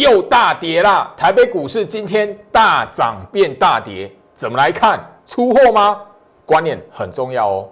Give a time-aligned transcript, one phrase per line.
[0.00, 1.12] 又大跌啦！
[1.14, 4.98] 台北股市今天大涨变大跌，怎么来看？
[5.26, 6.00] 出货吗？
[6.46, 7.68] 观念很重要哦。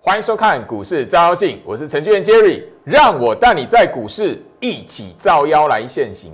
[0.00, 6.32] 欢迎收看股市招妖镜，我是程序员 Jerry，让我带你在股市一起照妖来现行。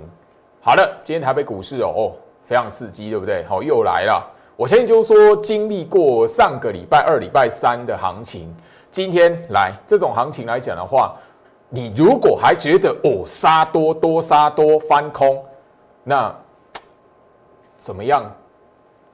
[0.59, 2.11] 好了，今天台北股市哦哦
[2.43, 3.43] 非常刺激，对不对？
[3.45, 4.23] 好，又来了。
[4.55, 8.53] 我相信就是说，经历过上个礼拜二、礼拜三的行情，
[8.91, 11.15] 今天来这种行情来讲的话，
[11.69, 15.43] 你如果还觉得哦杀多多杀多翻空，
[16.03, 16.33] 那
[17.77, 18.23] 怎么样，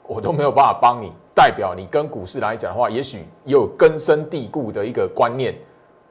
[0.04, 1.12] 我都没有办法帮你。
[1.34, 5.56] 代表你跟股市来讲的话，也许有根深蒂固的一个观念，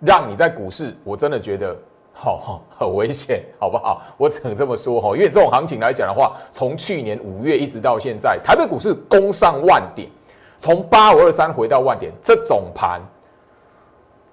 [0.01, 1.77] 让你在股市，我真的觉得
[2.21, 4.03] 好好很危险，好不好？
[4.17, 10.09] 我只能这么说哈，因为这种行情来讲的话，从去年五月一直到现在，台北股市攻上万点，
[10.57, 13.01] 从八五二三回到万点，这种盘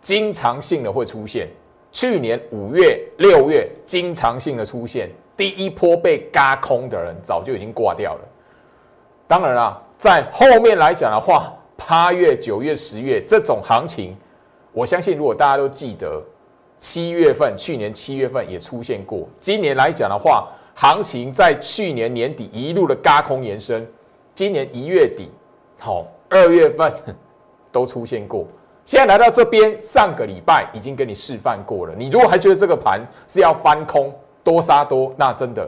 [0.01, 1.47] 经常性的会出现。
[1.91, 8.21] 去年五月、六月经常性的出现，第一波被嘎空的人早就已经挂掉了。
[9.27, 9.81] 当然啦。
[9.97, 14.13] 在后面来讲的话，八月、九月、十月这种行情，
[14.73, 16.21] 我相信如果大家都记得，
[16.85, 19.27] 七月份去年七月份也出现过。
[19.39, 23.83] 今年来讲的话，行情在去年年底一路的嘎空延伸，
[24.35, 25.31] 今年一月底，
[25.79, 26.93] 好二月份
[27.71, 28.45] 都出现过。
[28.85, 31.95] 现在来到这边，上个礼拜已经跟你示范过了。
[31.97, 34.13] 你如果还觉得这个盘是要翻空
[34.43, 35.67] 多杀多，那真的。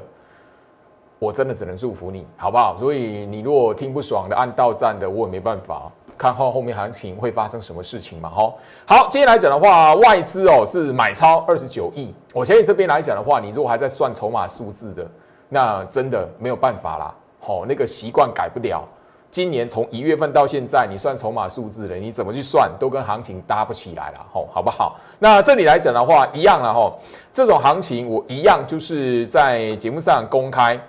[1.17, 2.77] 我真的只能祝福你，好不好？
[2.77, 5.91] 所以你如果听不爽的按到站的，我也没办法。
[6.17, 8.29] 看后后面行情会发生什么事情嘛？
[8.29, 8.53] 哈，
[8.85, 12.13] 好，今天来讲的话，外资哦是买超二十九亿。
[12.33, 15.07] 我相信这边来讲的话，你如果还在算筹码数字的，
[15.47, 17.13] 那真的没有办法啦。
[17.39, 18.83] 好，那个习惯改不了。
[19.29, 24.25] 今年从一月份到现在，你算筹码数字的，你怎么去算都跟行情搭不起来了。
[24.31, 24.95] 吼，好不好？
[25.19, 26.73] 那这里来讲的话，一样了。
[26.73, 26.97] 吼，
[27.33, 30.79] 这种行情我一样就是在节目上公开。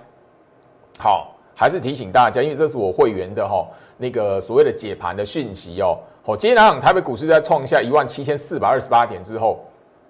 [0.97, 3.67] 好，还是提醒大家，因为这是我会员的哈，
[3.99, 5.99] 那个所谓的解盘的讯息哦。
[6.23, 9.59] 好，今天来讲，台北股市在创下一万七千四百二十八点之后，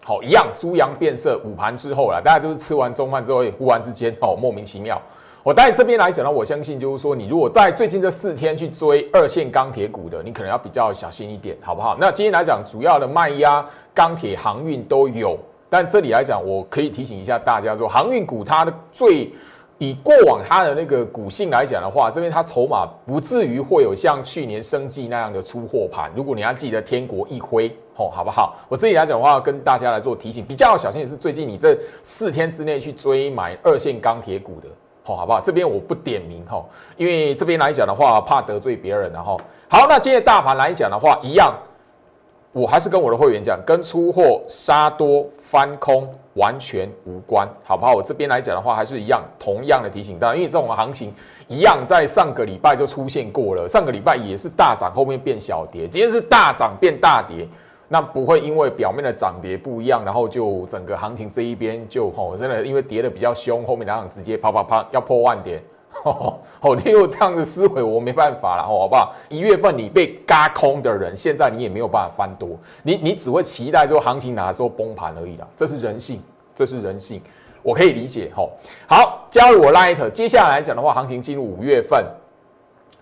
[0.05, 5.01] 好，一样猪羊变色，午盘之后啦，大家都是吃完中饭之后，忽然之间哦，莫名其妙。
[5.41, 11.97] 我在这边来讲呢，我相信就是说，你如果在最近这四天去追二线钢铁股的，你可能要比较小心一点，好不好？
[11.99, 15.37] 那今天来讲，主要的卖压钢铁、航运都有，
[15.69, 19.31] 但这里来讲，我可以提醒一下大家说，航运股它的最
[19.79, 26.11] 以过往它的那个股性来讲的话，这边它筹码不至于会有像去年生计那样的出货盘。
[26.13, 28.55] 如果你要记得天国一挥，吼，好不好？
[28.67, 34.67] 我自己来讲的话，跟大家来做提醒，比较小心的是最近你这四天之内去追买二线钢铁股的，
[35.05, 35.39] 吼，好不好？
[35.39, 41.53] 这边我不点名，吼，因为这边来讲的话，怕得罪别人，然后好，那今天大盘来讲的话，一样，
[42.51, 46.07] 我还是跟我的会员讲，跟出货杀多翻空。
[46.35, 47.93] 完全无关，好不好？
[47.93, 51.11] 我这边来讲的话，还是一样，同样的提醒大家，因为这种行情
[51.49, 53.67] 一样，在上个礼拜就出现过了。
[53.67, 57.45] 上个礼拜也是大涨，后面变小跌，今天是大涨变大跌，
[57.89, 65.61] 那不会因为表面的涨跌不一样，然后就整个行情这一边就吼，真的因为跌的比较凶，后面两场直接啪啪啪要破万点。
[66.03, 66.39] 哦，
[66.83, 69.13] 你有这样的思维，我没办法了，好不好？
[69.27, 76.21] 一月份你被嘎空的人，现在你也没有办法翻多，你你只会期待说行情哪时候崩盘而已啦，这是人性，
[76.55, 77.21] 这是人性，
[77.61, 78.31] 我可以理解。
[78.33, 78.51] 吼，
[78.87, 82.05] 好，加入我 Light，接下来讲的话，行情进入五月份，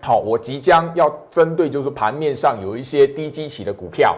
[0.00, 4.16] 好，我即将要针对就是盘面上有一些低基期的股票，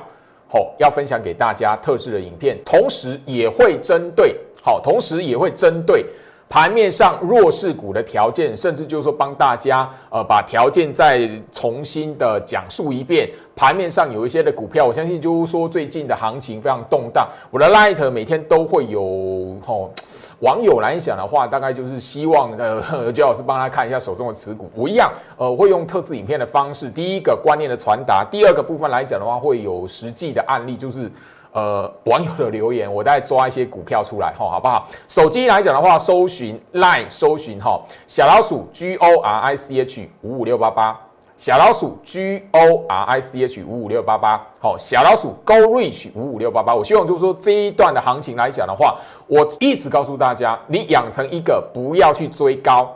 [0.49, 6.07] 好，要分享给大家特制的影片，同时也会针对，好，同时也会针对。
[6.51, 13.31] 盘面上弱势股的条件，甚至就是说帮大家呃把条件再重新的讲述一遍。
[13.55, 17.29] 盘面上有一些的股票，我相信就是说最近的行情非常动荡。
[17.53, 19.93] 我的 Light 每天都会有吼
[20.41, 24.69] 网友来讲的话，大概就是希望呃周老师帮他看一下手中的持股。
[24.75, 31.09] 我一样呃会用特制影片的方式，第一个观念的传达，第二个部分来讲的话会有实际的案例，就是。
[31.53, 34.87] 呃，网友的留言，我再抓一些股票出来，哈，好不好？
[35.09, 40.97] 手机来讲的话，搜寻 Line，搜寻哈小老鼠 G O R I C H 五五六八八，
[41.37, 46.73] 小老鼠 G O R I C H 五五六八八，好，小老鼠 Go Reach 五五六八八。
[46.73, 52.89] 我希望就是说这一段的行情来讲的话，我一直告诉大家，你养成一个不要去追高，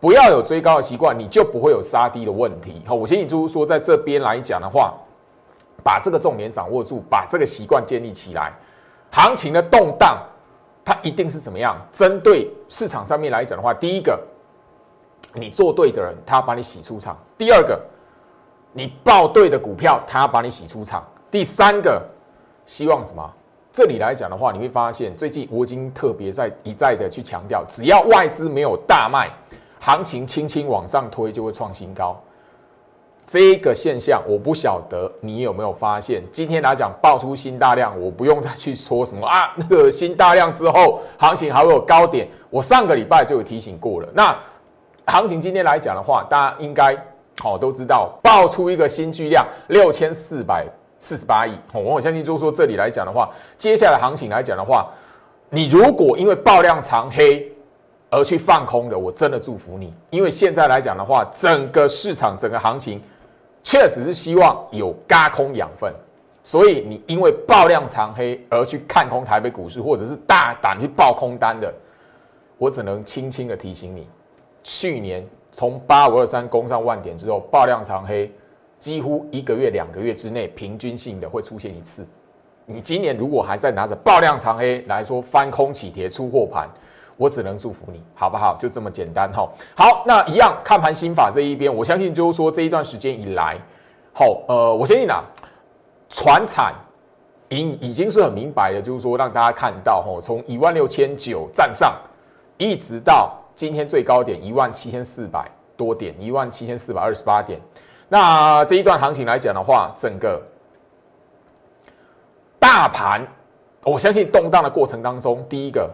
[0.00, 2.80] 不要有追高的习惯，你就不会有杀低的问题。
[2.86, 4.94] 好，我先你就是说在这边来讲的话。
[5.82, 8.52] 把这个重点掌握住，把这个习惯建立起来。
[9.10, 10.22] 行情的动荡，
[10.84, 11.76] 它一定是怎么样？
[11.90, 14.18] 针对市场上面来讲的话，第一个，
[15.34, 17.80] 你做对的人，他要把你洗出场；第二个，
[18.72, 22.02] 你报对的股票，他要把你洗出场；第三个，
[22.64, 23.28] 希望什么？
[23.72, 29.30] 这里来讲的话，你会发现最近我已经特别在一再的去强调，只要外资没有大卖，
[29.78, 32.20] 行情轻轻往上推就会创新高。
[33.32, 36.20] 这个现象我不晓得你有没有发现？
[36.32, 42.26] 今天来讲爆出新大量，我不用再去说什么啊， 那个新大量之后行情还会有高点。
[42.50, 44.08] 我上个礼拜就有提醒过了。
[44.14, 44.36] 那
[45.06, 46.92] 行情今天来讲的话，大家应该
[47.38, 50.66] 好都知道，爆出一个新巨量六千四百。
[50.98, 54.86] 四十八亿，我我相信就是说这里来讲的话，接下来行情来讲的话，
[55.50, 57.50] 你如果因为爆量长黑
[58.10, 63.00] 而去放空的，我真的祝福你，因为现在来讲的话，整个市场整个行情
[63.62, 65.92] 确实是希望有嘎空养分，
[66.42, 71.72] 所以你因为爆量长黑而去看空台北股市，或者是大胆去爆空单的，
[72.58, 74.08] 我只能轻轻的提醒你，
[74.62, 78.32] 去年从八五二三攻上万点之后，爆量长黑。
[78.78, 82.06] 几乎一个月、两个月之内，平均性的会出现一次。
[82.64, 86.66] 你今年如果还在拿着爆量长黑来说翻空起跌出货盘，
[87.20, 88.56] 我只能祝福你，好不好？
[88.58, 89.46] 就这么简单哈。
[89.76, 93.58] 好，那一样看盘心法这一边，我相信就是说这一段时间以来，
[94.14, 95.22] 好，呃，我相信啊，
[96.08, 96.72] 船产
[97.50, 97.58] 已
[97.90, 101.94] 已经是很明白的，就是说让大家看到哈，从一万六千九站上，
[102.56, 105.46] 一直到今天最高点一万七千四百
[105.76, 107.60] 多点，一万七千四百二十八点。
[108.08, 110.42] 那这一段行情来讲的话，整个
[112.58, 113.26] 大盘，
[113.84, 115.90] 我相信动荡的过程当中，第一个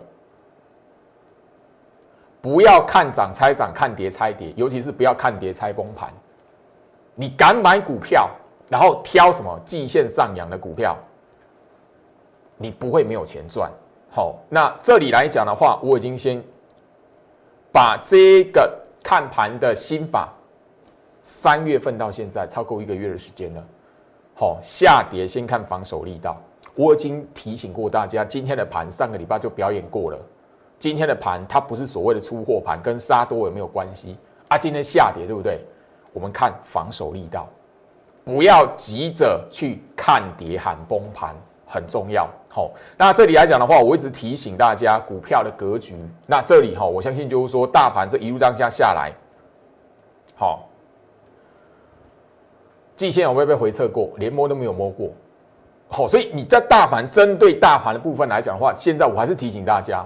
[2.40, 6.12] 不要看涨猜涨，看跌猜跌，尤其是不要看跌猜崩盘。
[7.14, 8.30] 你敢买股票，
[8.68, 10.96] 然后挑什么季线上扬的股票，
[12.56, 13.70] 你不会没有钱赚。
[14.10, 16.42] 好，那这里来讲的话，我已经先
[17.72, 20.32] 把这个看盘的心法。
[21.22, 23.64] 三月份到现在超过一个月的时间了，
[24.36, 26.40] 好下跌先看防守力道。
[26.76, 30.18] 我已经提醒过大家，今天的盘上个礼拜就表演过了。
[30.78, 34.16] 今天的盘它不是所谓的出货盘，跟杀多有没有关系
[34.48, 34.58] 啊？
[34.58, 35.60] 今天下跌对不对？
[36.12, 37.48] 我们看防守力道，
[38.24, 41.34] 不要急着去看跌喊崩盘，
[41.66, 42.28] 很重要。
[42.48, 45.94] 好，那这里来讲的话，我一直提醒大家股票的格局。
[46.26, 49.12] 那这里哈，我相信就是说大盘这一路这样下来，
[50.34, 50.68] 好。
[52.94, 54.08] 季线有没有被回撤过？
[54.16, 55.10] 连摸都没有摸过，
[55.88, 60.02] 好，所以你在大盘针对大盘的部分来讲的话，现在我还是提醒大家，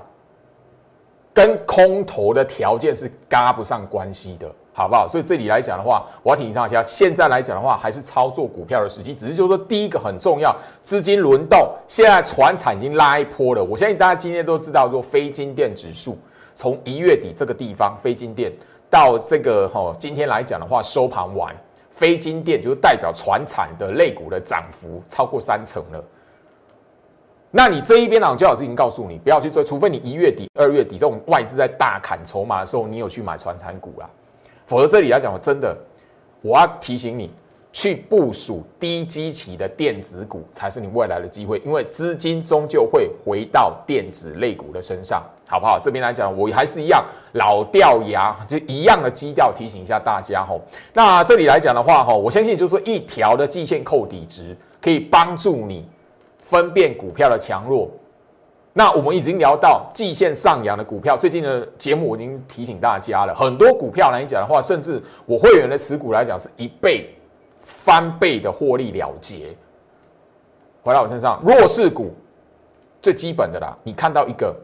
[1.41, 5.09] 跟空头的条件是搭不上关系的，好不好？
[5.09, 9.15] 所以这里来讲的话，我要提醒大家，现在来讲的话，还是操作股票的时机。
[9.15, 13.65] 只是就是说，第一个很重要，资金轮动，现在船产已经拉一波了。
[13.65, 16.19] 我相信大家今天都知道，说非金电指数
[16.55, 18.53] 从一月底这个地方，非金电
[18.91, 21.57] 到这个哈，今天来讲的话，收盘完。
[21.91, 26.05] 非金电就代表船产的类股的涨幅超过三成了。
[27.51, 28.35] 那你这一边呢？
[28.37, 34.09] 就老师已经告诉你，不要去追，除非你一月底、二月底这种外资在大砍筹码的时候，你有去买船产股啦。
[34.67, 35.77] 否则这里来讲，我真的
[36.43, 37.31] 我要提醒你。
[37.73, 45.79] 去部署低基期的电子股才是你未来的机会，因为资金终究会回到电子类股的身上，好不好？
[45.79, 47.01] 这边来讲，我还是一样
[47.35, 50.61] 老掉牙，就一样的基调提醒一下大家吼。
[50.93, 55.87] 那这里来讲的话吼，我相信就是说一条的季线扣底值可以帮助你
[56.51, 57.89] 分辨股票的强弱。
[58.73, 67.15] 那我们已经聊到季线上扬的股票，最近的节目我已经提醒大家了，很多股票来讲的话，甚至我会员的持股来讲是一倍。
[67.63, 69.55] 翻倍的获利了结，
[70.83, 72.13] 回到我身上，弱势股
[73.03, 73.77] 最基本的啦。
[73.85, 74.57] 你看到一个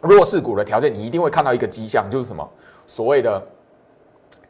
[0.00, 2.48] 弱势股的条件，你一定会看到一个迹象，就是什么？
[2.86, 3.42] 所谓的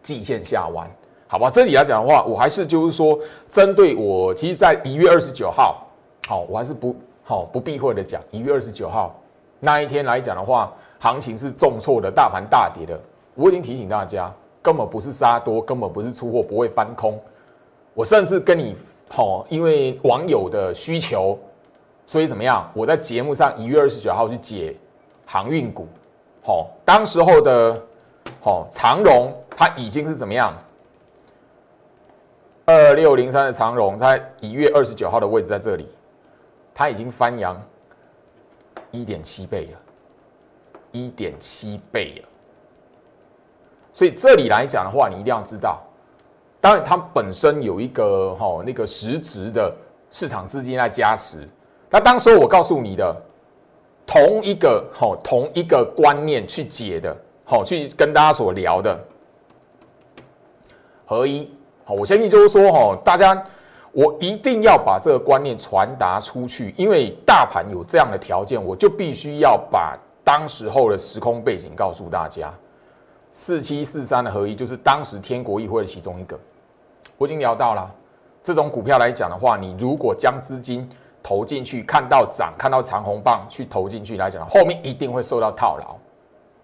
[0.02, 0.88] 季线下弯，
[1.26, 1.50] 好吧？
[1.50, 3.18] 这里来讲的话，我还是就是说，
[3.48, 5.83] 针对我，其实在一月二十九号，
[6.26, 9.14] 好，我还是不好不避讳的讲，一月二十九号
[9.60, 12.98] 那一天来讲的话，行情是重挫的，大盘大跌的。
[13.34, 17.20] 我已经提醒大家，根本不是杀多，根本不是出货，不会翻空。
[17.92, 18.74] 我甚至跟你
[19.10, 21.38] 好，因为网友的需求，
[22.06, 22.70] 所以怎么样？
[22.74, 24.74] 我在节目上一月二十九号去解
[25.26, 25.86] 航运股，
[26.42, 27.80] 好，当时候的
[28.40, 30.52] 好长荣，它已经是怎么样？
[32.66, 35.88] 二六零三的长荣，它一月二十九号的位置在这里，
[36.74, 37.60] 它已经翻扬
[38.90, 39.78] 一点七倍了，
[40.90, 42.28] 一点七倍了。
[43.92, 45.80] 所以这里来讲的话，你一定要知道。
[46.60, 49.72] 当然，它本身有一个哈那个实质的
[50.10, 51.48] 市场资金来加持。
[51.90, 53.22] 那当时我告诉你的
[54.06, 58.98] 同一个哈同一个观念去解的，好去跟大家所聊的，
[61.06, 61.48] 合一。
[61.84, 63.46] 好，我相信就是说，哈，大家
[63.94, 72.52] 我一定要把这个观念传达出去，因为大盘有这样的条件，我就必须要把当时候的时空背景告诉大家。
[73.30, 76.38] 四七四三的合一就是当时天国议会的其中一个，
[77.16, 77.88] 我已经聊到了。
[78.42, 80.88] 这种股票来讲的话，你如果将资金
[81.22, 85.96] 投进去，看到涨，看到长红棒去投进去来讲，后面一定会受到套牢。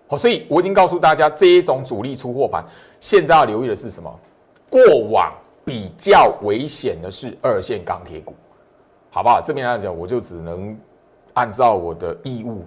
[0.09, 2.65] 好，所以我已经告诉大家，这一种主力出货盘，
[2.99, 4.13] 现在要留意的是什么？
[4.69, 5.33] 过往
[5.71, 8.35] 比较危险的是二线钢铁股，
[9.09, 9.41] 好不好？
[9.41, 10.77] 这边来讲，我就只能
[11.35, 12.65] 按照我的义务，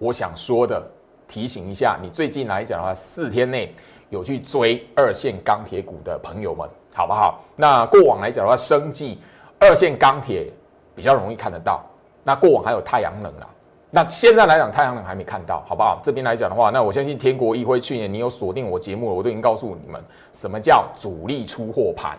[0.00, 0.82] 我想说的。
[1.28, 3.72] 提醒一下，你最近来讲的话，四天内
[4.08, 7.44] 有去追二线钢铁股的朋友们，好不好？
[7.54, 9.20] 那过往来讲的话，生技
[9.60, 10.50] 二线钢铁
[10.96, 11.84] 比较容易看得到。
[12.24, 13.46] 那过往还有太阳能啊，
[13.90, 16.00] 那现在来讲，太阳能还没看到，好不好？
[16.04, 20.02] 这边来讲的话，那我相信天国一辉去年你有锁定我节目，我都已经告诉你们
[20.32, 22.18] 什么叫主力出货盘。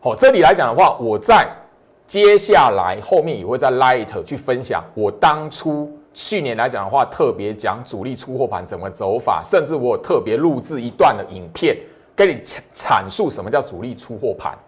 [0.00, 1.48] 好，这里来讲的话，我在
[2.06, 5.90] 接下来后面也会在 Light 去分享我当初。
[6.12, 11.78] 去年来讲的话，特别讲主力出货盘怎么走法，甚至我有特别录制一段的影片，
[12.16, 12.42] 跟你
[12.74, 14.58] 阐述什么叫主力出货盘。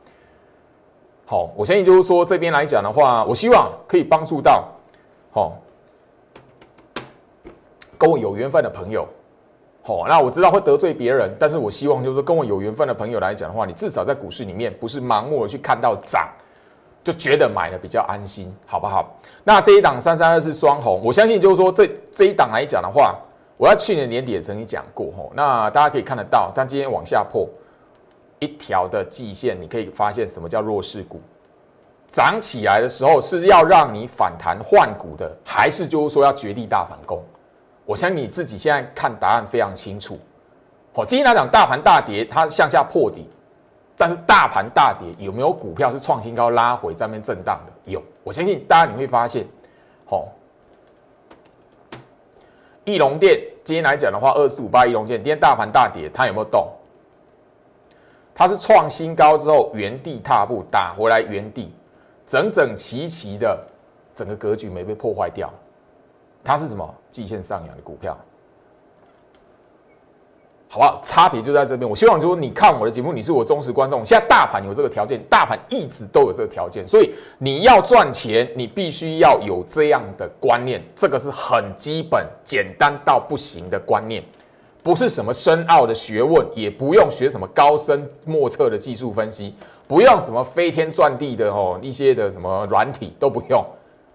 [1.26, 4.68] 好，我相信就是说这边来讲的话，我希望可以帮助到，
[5.32, 5.54] 好，
[8.02, 9.06] 跟我有缘分的朋友。
[9.84, 16.28] 好，那我知道会得罪别人，但是我希望就是说跟我有缘分的朋友来讲的话，你至少在股市里面不是盲目的去看到涨。
[17.04, 19.12] 就觉得买的比较安心，好不好？
[19.42, 23.12] 那这一档三三二是双红，我相信就是说这这一档来讲的话，
[23.56, 25.32] 我在去年年底也曾经讲过吼。
[25.34, 27.48] 那大家可以看得到，但今天往下破
[28.38, 31.20] 一条的季线，你可以发现什么叫弱势股？
[32.08, 37.20] 涨起来的时候是要让你反弹换股的，还是就是说要绝地大反攻？
[37.84, 40.18] 我相信你自己现在看答案非常清楚。
[40.94, 43.28] 好，今天来讲大盘大跌，它向下破底。
[43.96, 47.92] 但是大盘大跌，有没有股票是创新高拉回在那边震荡的？
[47.92, 49.46] 有，我相信大家你会发现，
[50.06, 50.26] 好，
[52.84, 56.68] 翼龙店今天来讲的话，二四五八翼龙店，今天大盘大跌，它有没有动？
[58.34, 61.72] 它是创新高之后原地踏步打回来原地，
[62.26, 63.56] 整整齐齐的，
[64.14, 65.52] 整个格局没被破坏掉。
[66.42, 66.94] 它是什么？
[67.10, 68.16] 季线上扬的股票。
[70.68, 71.02] 好不好？
[71.04, 71.86] 差别就在这边。
[71.86, 74.02] 我希望说，你看我的节目，你是我忠实观众。
[74.06, 80.82] 现在大盘有这个条件，大盘一直都有这个条件，所以你要赚钱，你必须要有这样的观念。
[80.96, 84.24] 这个是很基本、简单到不行的观念，
[84.82, 89.54] 不是什么深奥的学问，也不用学什么高深莫测的技术分析，
[89.86, 93.62] 不用什么飞天转地的哦，一些的什么软体都不用。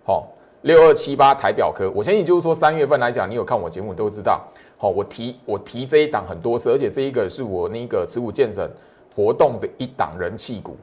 [0.03, 0.27] 好，
[0.61, 4.41] 六二七八台表科，我相信就是说三月份来讲，你有看我节目都知道。
[4.77, 8.69] 好，我提我提这一档很多次，而且这一个是我那个持股见证
[9.15, 10.77] 活动的一档人气股。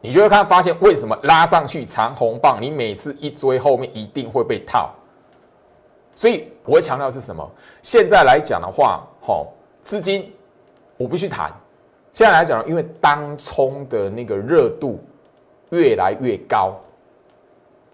[0.00, 4.90] 你就会看发现为什么拉上去长红棒，你每次一追后面一定会被套。
[6.14, 7.48] 所以我会强调是什么？
[7.82, 9.52] 现在来讲的话，好
[9.82, 10.32] 资金
[10.96, 11.52] 我必须谈。
[12.12, 15.02] 现在来讲，因为当冲的那个热度
[15.70, 16.78] 越来越高，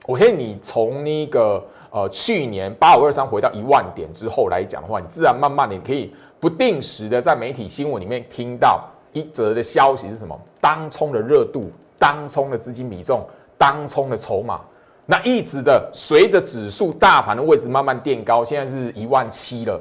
[0.08, 1.62] 我相信你从那个。
[1.90, 10.38] 呃，去年八五二三回到一万点之后来讲的话，你自然慢慢的可以不定时的在媒体新闻里面听到一则的消息是什么？
[10.60, 14.60] 当冲的热度、当冲的资金比重、当冲的筹码，
[15.06, 19.80] 那一直的随着指数大盘的位置慢慢垫高，现在是一万七了。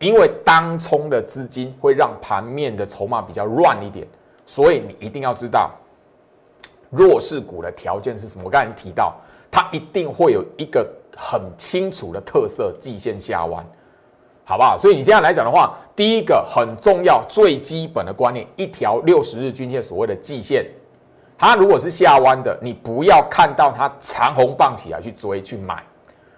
[0.00, 4.04] 因为当冲的资金会让盘面的筹码比较乱一点，
[4.44, 5.70] 所以你一定要知道
[6.90, 8.42] 弱势股的条件是什么。
[8.44, 9.14] 我刚才提到。
[9.52, 13.66] 它一定会有一个很清楚的特色，季线下弯，
[14.44, 14.78] 好不好？
[14.78, 20.64] 所以你这样来讲的话，第一个很重要、最基本的观念，一条六十日均线所谓的季线，
[21.36, 25.82] 它如果是下弯的，你不要看到它长红棒起来去追去买，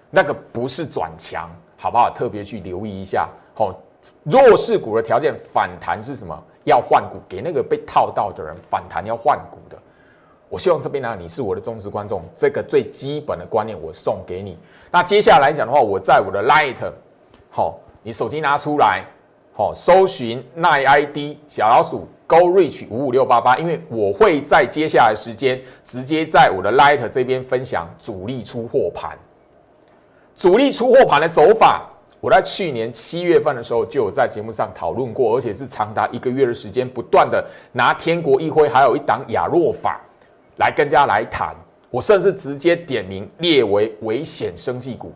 [0.08, 2.10] 那个不是转强，好不好？
[2.14, 3.28] 特别去留意一下。
[3.52, 3.78] 好，
[4.22, 6.34] 弱势股的条件反弹是什么？
[6.64, 9.76] 要换股，给那个被套到的人反弹要换股的。
[10.52, 14.58] 我希望这边呢，你是我的忠实观众，这个最基本的观念我送给你。
[14.90, 16.76] 那接下来讲的话，我在我的 Light，
[17.48, 19.02] 好，你手机拿出来，
[19.54, 29.16] 好，搜寻奈 ID 小老鼠 Go Reach 五五六八八，因为我会在接下来时间直接在我的 Light 这边分享主力出货盘。
[30.36, 31.88] 主力出货盘的走法，
[32.20, 37.42] 我在去年七月份的时候就有在节目上讨论过，而且是长达一个月的时间，不断的
[37.72, 39.98] 拿天国一辉还有一档亚若法。
[40.56, 41.54] 来跟家来谈，
[41.90, 45.12] 我甚至直接点名列为危险生技股，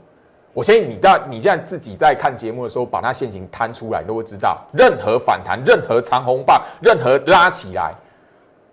[0.53, 7.95] 我相信你到你现在自己在看节目的时候，把它现形摊出来，都会知道，任何反弹、任何长红棒、任何拉起来，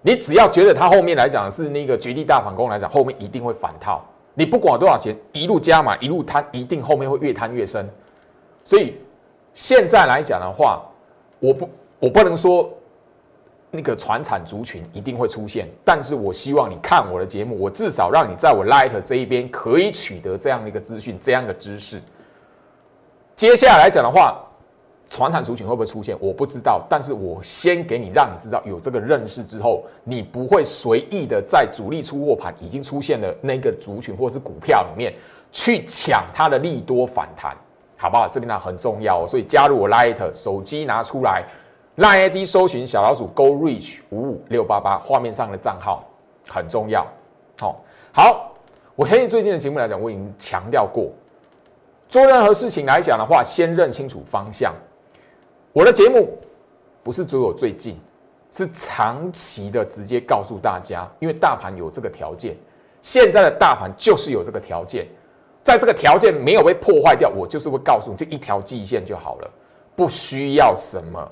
[0.02, 4.04] 你只要觉得它后面来讲是那个绝地大反攻来讲，后面一定会反套。
[4.34, 7.88] 你不管多少钱，一路加码，一路摊，一定后面会越摊越深。
[8.64, 8.98] 所以
[9.54, 10.82] 现在来讲的话，
[11.40, 12.70] 我不，我不能说。
[13.76, 22.00] 那个传产族群一定会出现，但是我希望你看我的节目，我至少让你在我 Light 这一边可以取得这样的一个资讯，这样的知识。
[23.36, 24.40] 接下来讲的话，
[25.10, 35.12] 传产族群会不会出现，我不知道，但是我先给你，让你知道有这个认识之后，你不会随意的在主力出货盘已经出现的那个族群或是股票里面
[35.52, 37.58] 去抢它的利多反弹，
[37.98, 38.28] 好不好？
[38.28, 41.44] 这边呢很重要，所以加入我 Light，手机拿出来。
[41.98, 46.04] Line ID 搜寻小老鼠 Go Reach 五五六八八，画面上的账号
[46.50, 47.06] 很重要。
[47.60, 47.76] 好，
[48.12, 48.52] 好，
[48.96, 51.12] 我相信最近的节目来讲，我已经强调过，
[52.10, 54.74] 做任何事情来讲的话，先认清楚方向。
[55.72, 56.36] 我的节目
[57.04, 58.00] 不是只有最近，
[58.52, 62.58] 是长期的，直接告诉大家，因为大盘有这个条件，
[63.04, 65.08] 现在的大盘就是有这个条件，
[65.64, 69.52] 在这个条件没有被破坏掉，我就是会告诉你，这一条季线就好了，
[69.96, 71.32] 不需要什么。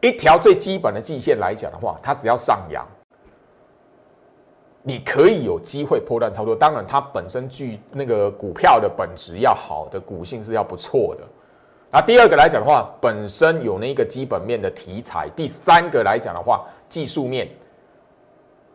[0.00, 2.86] 一条最基本的季线来讲的话，它只要上扬，
[4.80, 6.54] 你可以有机会破断操作。
[6.54, 11.24] 当然，它本身具那个股票的本质要好的，股性是要不错的。
[11.90, 15.28] 那第二个来讲的话，本身有那个基本面的题材。
[15.34, 17.48] 第三个来讲的话，技术面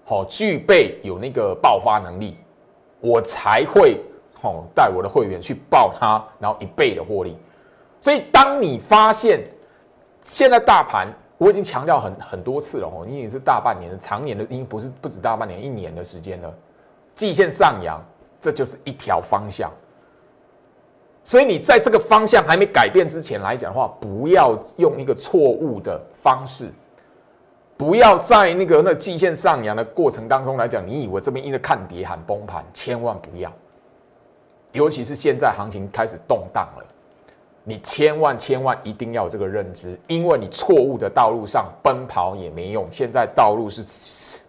[0.04, 2.36] 好具备有那个爆发能力，
[3.00, 3.98] 我才会
[4.42, 7.38] 好带我的会员去报它，然后一倍的获利。
[8.02, 9.40] 所以，当你发现。
[10.24, 16.54] 现在大盘我已经强调很很多次了哦，你已经是大半年的长年的，已经不是不止大半年，一年的时间了。
[17.14, 18.02] 季线上扬，
[18.42, 19.72] 这就是一条方向。
[21.26, 26.70] 所以你在这个方向还没改变之前来讲的话，不要用一个错误的方式，
[27.78, 33.52] 不要在那个那季线上扬的过程当中来讲，你以为这边因为看跌喊崩盘，千万不要。
[34.72, 36.86] 尤其是现在行情开始动荡了。
[37.64, 42.86] 你千万千万一定要有这个认知，因为你错误的道路上奔跑也没用。
[42.92, 44.42] 现在道路是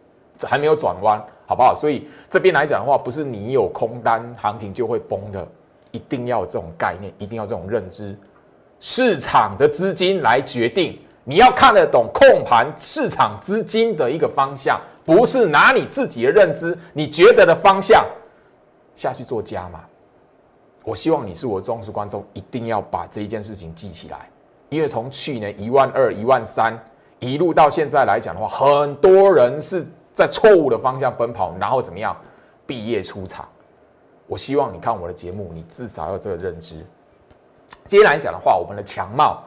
[0.42, 1.74] 还没有转弯，好不好？
[1.74, 5.46] 所以这边来讲的话，不是你有空单，行情就会崩的，
[5.92, 8.18] 一定要有这种概念，一定要这种认知。
[8.80, 18.04] 市场的资金来决定，你要看得懂控盘市场资金的一个方向，不是拿你自己的认知，你觉得的方向
[18.96, 19.84] 下去做加码。
[20.84, 24.28] 我希望你是我忠实观众，一定要把这一件事情记起来，
[24.68, 26.78] 因为从去年一万二、一万三
[27.20, 32.14] 一路到现在来讲的话，很多人是在错误的方向奔跑，然后怎么样
[32.66, 33.48] 毕业出场。
[34.26, 36.84] 我希望你看我的节目，你至少要这个认知。
[37.86, 39.42] 接下来讲的话，我们的强茂，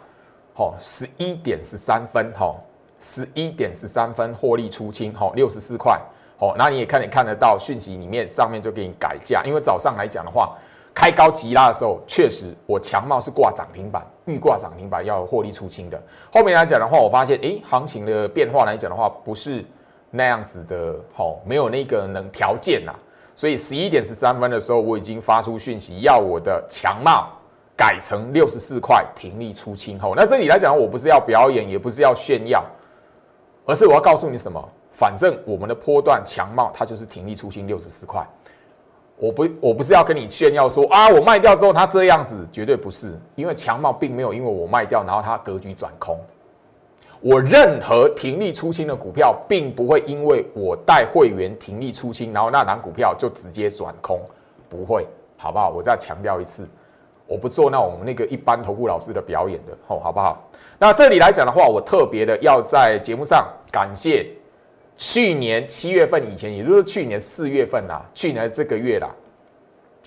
[0.55, 2.51] 好，十一点十三分，哈，
[2.99, 6.01] 十一点十三分获利出清，好，六十四块，
[6.39, 10.57] 好，那你也看，你看得到讯息里面上面就给你改价，因为早上来讲的话。
[10.97, 16.03] 开高急拉的时候，确实我强帽是挂涨停板，预挂涨停板要获利出清的。
[16.33, 19.63] 后面来讲的话，我发现诶，行情的变化来讲的话，不是
[20.09, 22.91] 那样子的，好，没有那个能条件呐。
[23.35, 27.27] 所以十一点十三分的时候，我已经发出讯息，要我的强帽
[27.75, 30.15] 改成六十四块停利出清后。
[30.15, 32.65] 那这里来讲，我不是要表演，也不是要炫耀，
[33.67, 34.67] 而是我要告诉你什么？
[34.91, 38.27] 反正我们的波段强帽它就是停利出清六十四块。
[39.19, 46.19] 我不，我不是要跟你炫耀说啊，我卖掉之后它这样子，绝对不是，因为强茂并没有因为我卖掉，然后它格局转空。
[47.19, 54.19] 我任何停利出清的股票，并不会因为我带会员停利出清，然后那档股票就直接转空，
[54.69, 55.03] 不会，
[55.35, 55.69] 好不好？
[55.69, 56.67] 我再强调一次，
[57.25, 60.47] 我不做那我们那个一般投顾老师的表演的，吼，好不好？
[60.77, 64.27] 那这里来讲的话，我特别的要在节目上感谢。
[64.97, 69.07] 去年七月份以前，也就是去年四月份啦，去年这个月啦，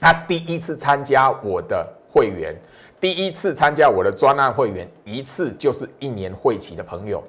[0.00, 2.54] 他第一次参加我的会员，
[3.00, 7.22] 第一次参加我的专案会员，一次就是一年会期的朋友，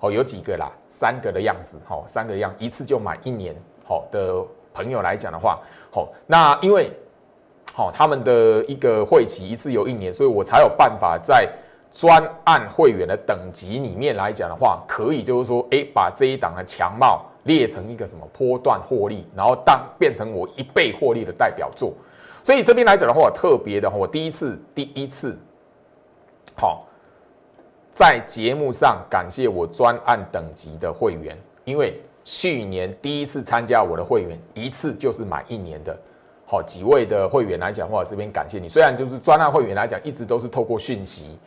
[0.00, 5.58] 哦，有几个啦，三个的样子，哦，三个样，一次就买一年，好的朋友来讲的话，
[5.90, 6.92] 好，那因为，
[7.72, 11.50] 好他们的一个会期一次有一年，所以我才有办法在。
[11.92, 21.92] 专案会员的等级里面来讲的话，可以就是说，哎，把这一档的强貌列成一个什么波段获利，然后当变成我一倍获利的代表作。
[22.44, 25.36] 所以这边来讲的话，特别的，我第一次第一次，
[26.56, 26.86] 好，
[27.90, 35.98] 在节目上感谢我专案等级的会员，因为去年第一次参加我的会员，一次就是买一年的。
[36.46, 38.68] 好几位的会员来讲的话，这边感谢你。
[38.68, 41.38] 虽然就是专案会员来讲，一直都是透过讯息。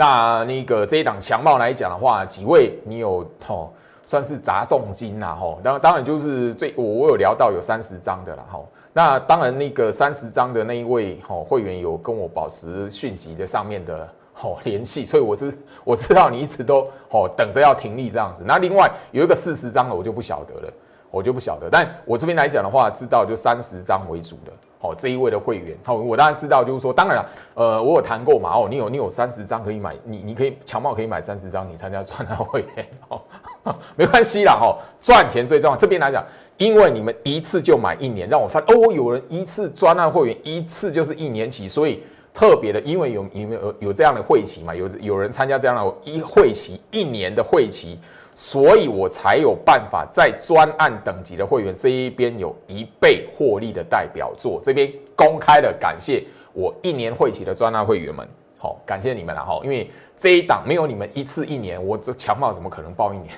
[0.00, 3.74] 那那个这一档强茂来讲的话，几位你有吼
[4.06, 5.58] 算是砸重金呐吼。
[5.60, 8.68] 当当然就是最我我有聊到有三十张的了吼。
[8.92, 18.44] 那当然那个三十张的那一位吼会员有跟我保持讯息的上面的吼 联系，所以我知我知道你一直都吼等着要停利这样子。
[18.46, 20.72] 那另外有一个四十张的我就不晓得了，
[21.10, 21.68] 我就不晓得。
[21.70, 24.52] 但我这边来讲的话，知道就三十张为主的。
[24.80, 33.20] 好，这一位的会员，好，我当然知道，就是说，当然了，呃，我有谈过嘛，哦，你有你有三十张可以买，你你可以强茂可以买三十张，你参加专栏会员，哦，
[33.96, 35.76] 没关系啦，哦，赚钱最重要。
[35.76, 36.24] 这边来讲，
[36.58, 47.98] 因为你们一次就买一年，让我发现哦，有人一次专栏会员一次就是一年期，所以特别的，因为有有没有有这样的会期嘛，有有人参加这样的一会期一年的会期。
[48.40, 56.22] 所以我才有办法在专案等级的会员这一边有一倍获利的代表作，这边公开的感谢
[56.52, 58.24] 我一年会期的专案会员们，
[58.56, 63.28] 好，感谢你们了哈，因为这一档没有你们一次一年，我这强茂怎么可能报一年？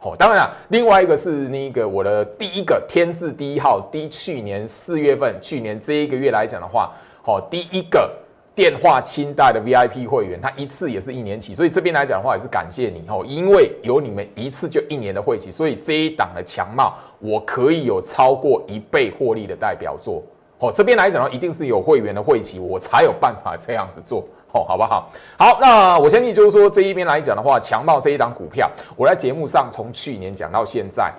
[0.00, 8.10] 好，当然了，另外一个是那个我的第一个天字第一号，第去年四月份，去年这一个月来讲的话，好，第一个。
[8.54, 20.22] 电话清代的 VIP 会员，他一次也是一年期，所以这边来讲的话也是感谢你哦，因为有你们一次就一年的会期，所以这一档的强茂我可以有超过一倍获利的代表作
[20.58, 20.70] 哦。
[20.74, 25.08] 这边来讲的话，一定是有会员的会期，我才有办法这样子做哦，好不好？
[25.38, 31.10] 好，那我相信就是说这一边来讲的话，强茂这一档股票，我在节目上从去年讲到现在，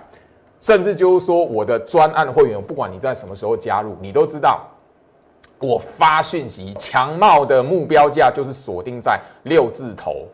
[0.60, 4.68] 甚至就是说我的专案会员，不管你在什么时候加入，你都知道。
[5.62, 10.26] 我发讯息，强茂的目标价就是锁定在六字头，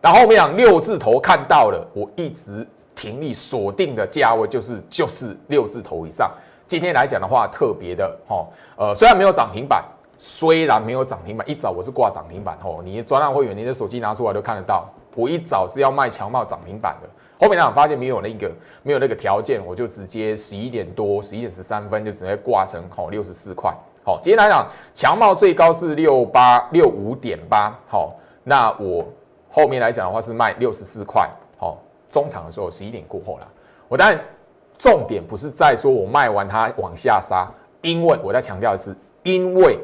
[0.00, 6.28] 然后我们讲六字头看到了，我一直停利锁定的价位就是就是六字头以上。
[6.66, 9.84] 今天来讲的话，特别的哦，呃，虽然没有涨停板，
[10.18, 17.08] 虽然没有涨停板，一早我是挂涨停板哦，你的专案会员，你的手机拿出来都看得到，我一早是要卖强茂涨停板的。
[17.38, 18.50] 后面呢，发现没有那个
[18.82, 23.74] 没有那个条件，我就直接十一点多，十一点十三分就直接挂成好六十四块。
[24.02, 27.76] 好，今天来讲，强茂最高是六八六五点八。
[27.86, 29.06] 好，那我
[29.50, 31.28] 后面来讲的话是卖六十四块。
[31.58, 31.76] 好，
[32.10, 33.48] 中场的时候十一点过后了。
[33.88, 34.18] 我当然
[34.78, 37.46] 重点不是在说我卖完它往下杀，
[37.82, 39.78] 因为我在强调的是，因为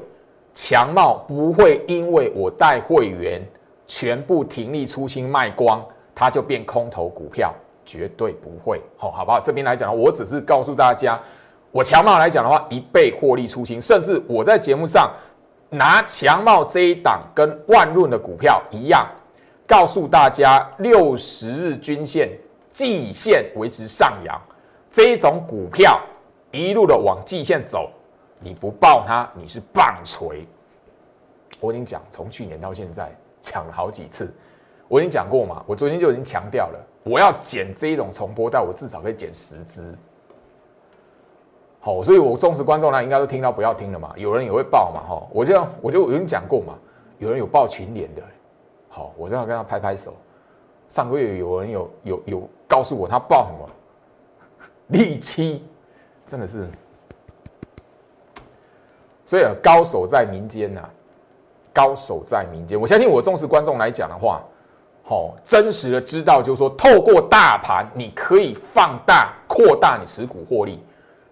[0.54, 3.46] 强茂不会因为我带会员
[3.86, 8.80] 全部停利出清卖光，它就变空头股票，绝对不会。
[8.96, 9.38] 好，好不好？
[9.40, 11.20] 这边来讲，我只是告诉大家。
[11.76, 15.12] 我强茂来讲的话，一倍获利出清，甚至我在节目上
[15.68, 19.06] 拿强茂这一档跟万润的股票一样，
[19.66, 22.30] 告诉大家六十日均线
[22.72, 24.40] 季线维持上扬，
[24.90, 26.00] 这一种股票
[26.50, 27.90] 一路的往季线走，
[28.40, 30.46] 你不爆它，你是棒槌。
[31.60, 34.34] 我已经讲，从去年到现在抢了好几次，
[34.88, 39.94] 我已经讲过嘛，我昨天就已经强调了，我要减这一种重播带，我至少可以减十支。
[41.86, 44.12] 好，所以我忠实观众呢，应该都听到不要听了嘛。
[44.16, 46.74] 有人也会报嘛，哈，我这样我就已经讲过嘛。
[47.18, 48.22] 有人有报群联的，
[48.88, 50.12] 好，我这样跟他拍拍手。
[50.88, 53.70] 上个月有人有有有告诉我他报什么
[54.88, 55.62] 利期，
[56.26, 56.68] 真的是。
[59.24, 60.80] 所以，高手在民间呐，
[61.72, 62.80] 高手在民间。
[62.80, 64.42] 我相信我重视观众来讲的话，
[65.04, 70.82] 好，真实的知道就是说，透过大盘，你可以放大扩大你持股获利。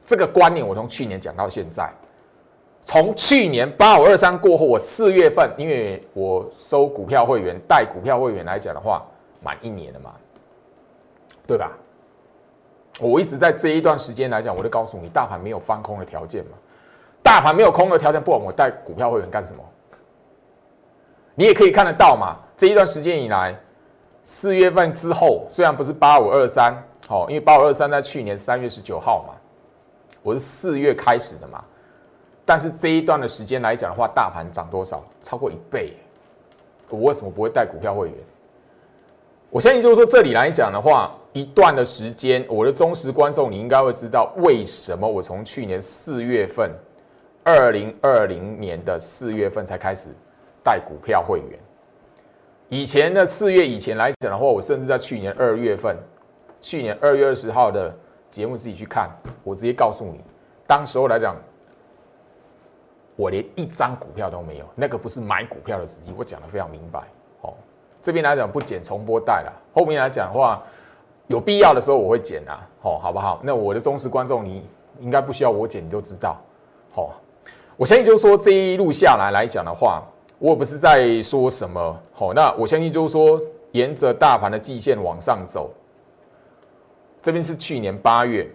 [0.05, 1.91] 这个观念我从去年讲到现在，
[2.83, 9.03] 从去年八五二三过后，我四月份，因为我收股票会员带股票会员来讲的话，
[9.43, 10.13] 满一年了嘛，
[11.47, 11.73] 对吧？
[13.01, 16.53] 我一直在这一段时间来讲，我就告诉你，大盘没有翻空的条件嘛，
[17.23, 19.65] 大盘没有空的条件，不管我带股票会员干什么，
[21.35, 22.37] 你也可以看得到嘛。
[22.57, 23.59] 这一段时间以来，
[24.23, 26.77] 四月份之后，虽然不是八五二三，
[27.09, 29.35] 好，因为八五二三在去年三月十九号嘛。
[30.25, 31.63] 我是四月开始的嘛，
[32.47, 35.05] 但是这一段的时间来讲的话，大盘涨多少？
[35.23, 35.93] 超过一倍。
[36.89, 38.17] 我为什么不会带股票会员？
[39.51, 46.71] 我相信就是说，这里来讲的话，一段的时间，我的忠实观众，你应该会知道为什么我从去年四月份，
[47.45, 50.09] 二零二零年的四月份才开始
[50.63, 51.59] 带股票会员。
[52.71, 55.95] 以前的四月以前来讲的话，我甚至在去年二月份，
[56.63, 57.95] 去年二月二十号的。
[58.35, 59.09] 节目自己去看，
[59.45, 60.21] 我直接告诉你，
[60.67, 61.37] 当时候来讲，
[63.15, 67.01] 我连一张股票都没有，那个不是买股票的时机，我讲的非常明白。
[67.43, 67.55] 哦，
[68.03, 70.61] 这边来讲不减重播带了，后面来讲的话，
[71.29, 73.39] 有必要的时候我会减啊，哦，好不好？
[73.41, 74.69] 那我的忠实观众，你
[74.99, 76.37] 应该不需要我减，你都知道。
[76.93, 77.13] 好，
[77.77, 80.03] 我相信就是说这一路下来来讲的话，
[80.41, 81.97] 我也不是在说什么。
[82.13, 85.71] 好，那我相信就是说，沿着大盘的季线往上走，
[87.25, 88.47] 这边是去年八月，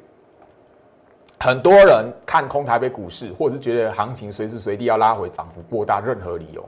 [1.40, 6.64] 很多人看空台北股市，或者是觉得行情随时随地要拉回，涨幅过大，任何理由，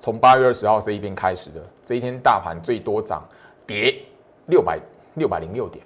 [0.00, 3.22] 从八月二十号这一边开始的这一天，大盘最多涨
[3.66, 4.02] 跌
[4.46, 4.80] 六百
[5.16, 5.84] 六百零六点，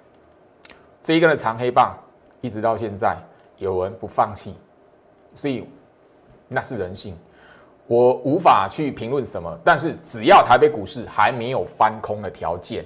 [1.01, 1.93] 这一根的长黑棒，
[2.39, 3.17] 一直到现在
[3.57, 4.55] 有人不放弃，
[5.35, 5.67] 所以
[6.47, 7.13] 那是人性，
[7.87, 12.85] 我无法去评论什么，但是只要台北股市还没有翻空的条件，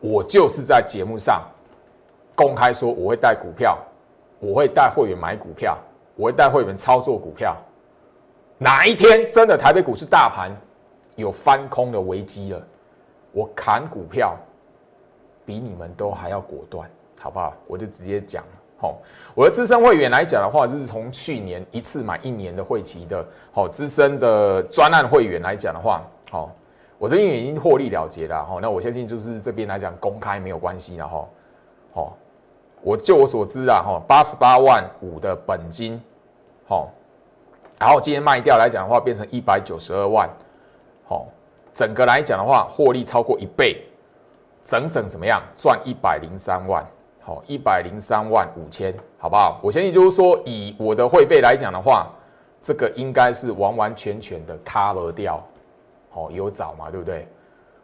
[0.00, 1.48] 我就是在节目上
[2.38, 3.76] 公开说我会带股票。
[4.40, 5.76] 我会带会员买股票，
[6.14, 7.56] 我会带会员操作股票。
[8.56, 10.52] 哪一天真的台北股市大盘
[11.16, 12.62] 有翻空的危机了，
[13.32, 14.36] 我砍股票
[15.44, 17.52] 比你们都还要果断，好不好？
[17.66, 18.50] 我就直接讲了。
[18.80, 18.98] 好，
[19.34, 26.52] 我的资深会员来讲的话，就是从去年一次买一年的会期的，好资深的专案会员来讲的话，好，
[26.96, 28.44] 我这边已经获利了结了。
[28.44, 31.08] 好，那我相信就是这边来讲公开没有关系了。
[31.08, 31.28] 哈，
[31.92, 32.16] 好。
[32.80, 36.00] 我就我所知啊，哈，八十八万五的本金，
[36.66, 36.90] 好，
[37.78, 40.30] 然后今天卖掉来讲的话，变成一百九十二万，
[41.06, 41.26] 好，
[41.72, 43.82] 整个来讲的话，获利超过一倍，
[44.62, 45.42] 整整怎么样？
[45.56, 46.86] 赚一百零三万，
[47.20, 49.60] 好，一百零三万五千，好不好？
[49.62, 52.06] 我相信就是说，以我的会费来讲的话，
[52.62, 55.42] 这个应该是完完全全的 cover 掉，
[56.10, 57.26] 好，有找嘛，对不对？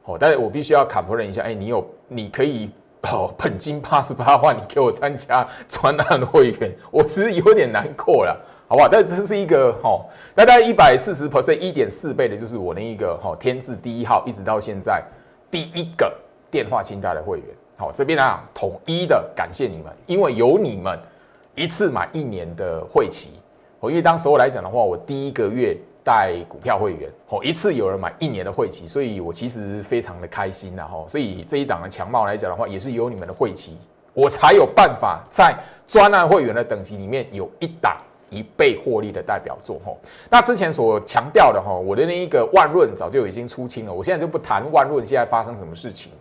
[0.05, 2.71] 好，但是我必须要砍破人一下，哎，你有，你可以。
[3.13, 8.39] 哦， 本金八十八万，你给我参加专案会员，我其实有点难过了，
[8.69, 8.89] 好不好？
[8.89, 15.03] 但这是一个哈，大概一百四十 percent，一点四倍的，就是我那一个哈天字第一号，一直到现在
[15.51, 16.13] 第一个
[16.51, 17.47] 电话清单的会员。
[17.77, 20.99] 好，这边啊统一的感谢你们，因为有你们
[21.55, 23.31] 一次买一年的会期，
[23.81, 25.77] 我因为当时候来讲的话，我第一个月。
[26.05, 31.03] 带股票会员，哦，一次有人买一年的会期，所以我其实非常的开心的哈。
[31.09, 33.79] 所以这一档的强茂来讲的话，也是有你们的会期，
[34.13, 35.57] 我才有办法在
[35.89, 37.97] 专案会员的等级里面有一档
[38.29, 39.93] 一倍获利的代表作哈。
[40.29, 46.13] 那之前所强调的哈，我的那一个万润早就已经出清了，我现在就不谈万润现在发生什么事情。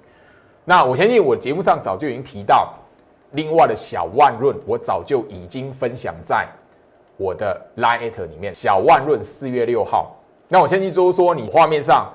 [0.63, 2.73] 那我相信我节目上早就已经提到，
[3.31, 6.47] 另外的小万润，我早就已经分享在。
[7.17, 10.15] 我的 Line 里面小万润四月六号，
[10.49, 12.11] 那我先去就是说，你画面上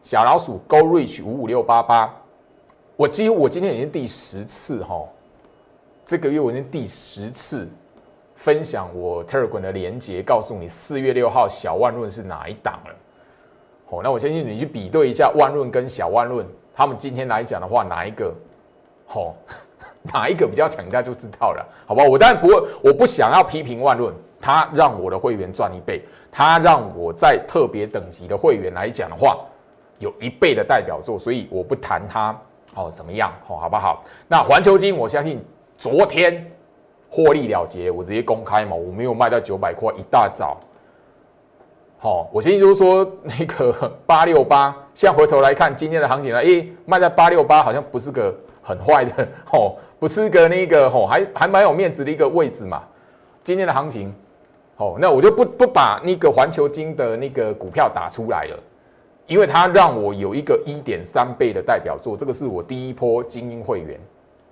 [0.00, 2.14] 小老鼠 Go Reach 五五六八八，
[2.96, 5.06] 我几乎我今天已经第十次哈，
[6.04, 7.68] 这个月我已经第十次
[8.34, 12.94] 分享我 Telegram 的连接，告诉你四月六号小万润是哪一档了。
[13.88, 18.34] 好，那我相信你去比对一下万润跟小万润，他们今天来讲的话，哪一个
[19.06, 19.34] 好？
[20.12, 22.02] 哪一个比较强，大就知道了，好不？
[22.10, 29.38] 我当然不会，我不想要批评万润，他让我的会员赚一倍，他让我在特别等级的会员来讲的话，
[29.98, 32.36] 有一倍的代表作，所以我不谈他
[32.74, 34.02] 哦怎么样，哦好不好？
[34.26, 35.40] 那环球金，我相信
[35.78, 36.50] 昨天
[37.08, 40.58] 获利了结，我直接公开嘛，我没有卖到九百块，一大早，
[41.98, 43.72] 好，我相信就是说那个
[44.04, 49.76] 八六八，现在回头来看今天的行情呢，诶，卖在八六八好像不是个很坏的 哦。
[49.98, 52.82] 不是个那个吼，还还蛮有面子的一个位置嘛。
[53.44, 54.12] 今天的行情，
[54.76, 58.58] 哦，那我就不不把那个环球金的那个股票打出来了，
[59.28, 63.96] 因为它让我有一个一点三倍的代表作，这个是我第一波精英会员，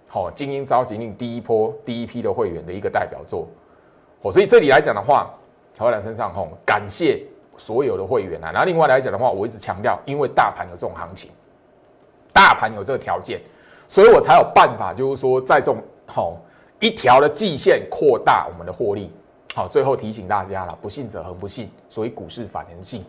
[0.08, 3.48] 好，精英召集令第一波第一批的会员的一个代表作，
[4.22, 5.28] 哦，所以这里来讲的话，
[5.78, 7.24] 荷兰身上吼，感谢
[7.56, 8.52] 所有的会员啊。
[8.52, 11.28] 然后另外来讲的话，我一直强调，因为大盘有这种行情，
[12.32, 13.40] 大盘有这个条件。
[13.90, 16.36] 所以我才有办法，就是说，在这种好
[16.78, 19.10] 一条的季线扩大我们的获利。
[19.52, 21.68] 好，最后提醒大家了，不信者恒不信。
[21.88, 23.04] 所以股市反人性。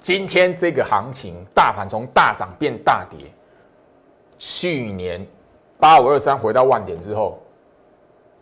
[0.00, 3.30] 今天这个行情，大盘从大涨变大跌。
[4.40, 5.24] 去年
[5.78, 7.38] 八五二三回到万点之后，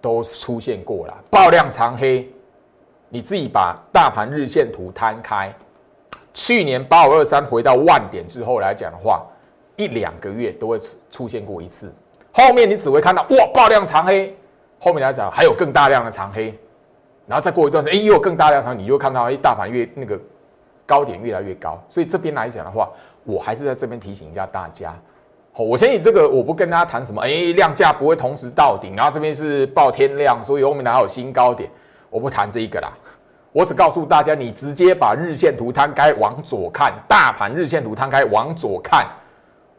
[0.00, 2.26] 都出现过了爆量长黑。
[3.10, 5.54] 你自己把大盘日线图摊开，
[6.32, 9.26] 去年八五二三回到万点之后来讲的话。
[9.76, 11.94] 一两个月都会出出现过一次，
[12.32, 14.34] 后面你只会看到哇爆量长黑，
[14.78, 16.54] 后面来讲还有更大量的长黑，
[17.26, 20.18] 然后再过一段时间，哎又有更大量长，你就看到哎大盘越那个
[20.86, 22.88] 高点越来越高，所以这边来讲的话，
[23.24, 24.94] 我还是在这边提醒一下大家，
[25.52, 31.68] 好，我相信这个我不跟大家谈什么，哎量价不会同时到顶，然后这边是爆天量，所以后面还有新高点，
[32.08, 32.92] 我不谈这一个啦，
[33.52, 39.06] 我只告诉大家，你直接把日线图摊开往左看，大盘日线图摊开往左看。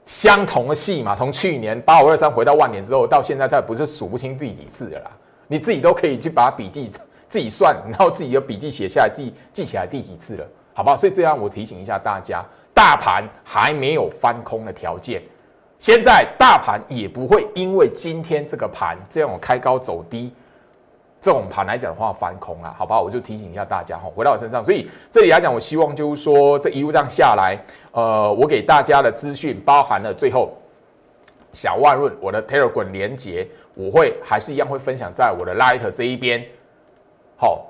[0.07, 5.11] 相同的戏嘛，从去年八五二三回到万年之后，到现在再不是数不清第几次的啦。
[5.47, 6.89] 你自己都可以去把笔记
[7.27, 10.95] 自己算，然后自己的笔记写下来，记记起来第几次了，好不好？
[10.95, 12.41] 所以这样我提醒一下大家，
[12.73, 15.21] 大盘还没有翻空的条件，
[15.77, 20.33] 现在大盘也不会因为今天这个盘这样开高走低。
[21.19, 24.63] 这种盘来讲的话，翻空啊，好吧，我就提醒一下大家哈，回到我身上。
[24.63, 27.57] 所以这里来讲，我希望就是说，这一路这样下来，
[27.91, 30.53] 呃，我给大家的资讯包含了最后
[31.51, 36.45] 小万润我的 Telegram 连接，我会还是一样会分享在我的 Light 这一边。
[37.35, 37.65] 好，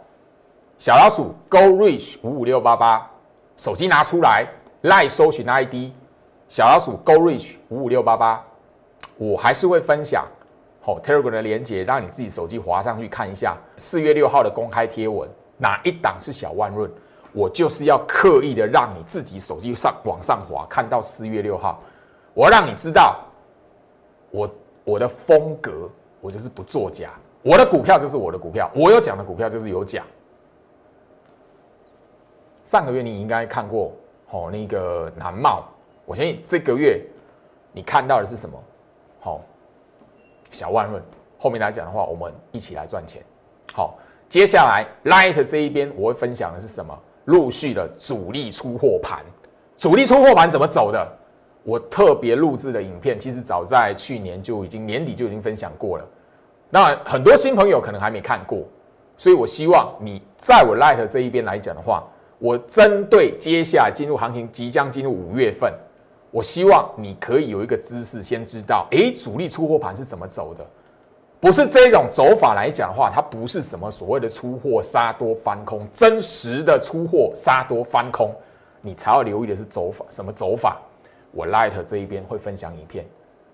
[0.78, 3.10] 小老鼠 Go Reach 五五六八八，
[3.56, 4.46] 手机拿出来
[4.84, 5.92] ，Light 搜寻 ID
[6.50, 8.44] 小老鼠 Go Reach 五五六八八，
[9.18, 10.26] 我还是会分享。
[10.88, 16.90] 哦，Telegram 的连接，让你自己手机滑上去看一下四月六号的公开贴文，哪一档是小万润？
[17.34, 21.84] 我就是要刻意的让你自己手机上往上滑，看到四月六号，
[22.34, 23.20] 我要让你知道，
[24.32, 24.50] 我
[24.86, 25.90] 我的风格，
[26.22, 27.10] 我就是不作假，
[27.42, 30.06] 我的股票就是我的股票，我有讲的股票就是有讲。
[32.64, 33.92] 上个月你应该看过，
[34.30, 35.66] 哦，那个南茂，
[36.06, 37.06] 我相信这个月
[37.74, 38.58] 你看到的是什么？
[39.20, 39.42] 好。
[40.52, 41.02] 小万润，
[41.38, 43.22] 后面来讲的话，我们一起来赚钱。
[43.74, 43.98] 好，
[44.30, 46.98] 接下来 Light 这一边我会分享的是什么？
[47.26, 49.20] 陆续的主力出货盘，
[49.78, 51.08] 主力出货盘怎么走的？
[51.64, 56.06] 我特别录制的影片，其实早在去年就已经年底就已经分享过了。
[56.70, 58.60] 那很多新朋友可能还没看过，
[59.18, 62.04] 所以我希望你在我 Light 这一边来讲的话，
[62.40, 65.74] 我针对接下来进入行情，即将进入五月份。
[66.38, 70.64] 我希望你可以有一个知识，先知道，诶，主力出货盘是怎么走的，
[71.40, 78.30] 不是这种走法来讲的话，它不是什么所谓的出货杀多翻空，真实的出货杀多翻空，
[78.82, 80.78] 你才要留意的是走法什么走法。
[81.32, 83.04] 我 Light 这一边会分享影片，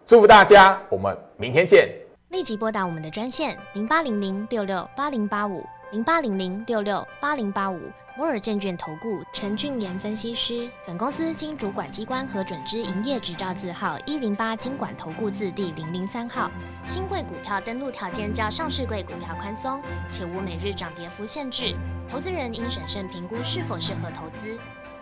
[0.05, 1.87] 祝福大家，我们明天见。
[2.31, 5.63] 立即拨打我们的专线零八零零六六八零八五。
[5.93, 7.79] 零八零零六六八零八五
[8.17, 16.49] 摩尔证券投顾陈俊言分析师，本公司经主管机关核准之营业执照字号一零八经管投顾字第零零三号。
[16.83, 19.79] 新贵股票登录条件较上市贵股票宽松，
[20.09, 21.75] 且无每日涨跌幅限制。
[22.09, 24.57] 投资人应审慎评估是否适合投资。